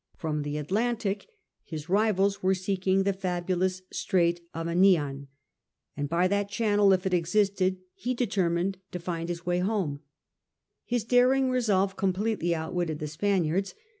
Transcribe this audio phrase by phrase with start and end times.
[0.17, 1.27] From the Atlantic
[1.63, 5.27] his rivals were seeking the fabulous Strait of Anian,
[5.95, 9.99] and by that channel, if it existed, he determined to find his way homa
[10.85, 13.75] His daring resolve completely outwitted the Span iards.